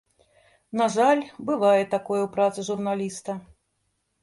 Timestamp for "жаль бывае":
0.95-1.83